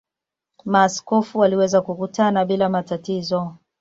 [0.65, 3.53] Maaskofu waliweza kukutana bila matatizo.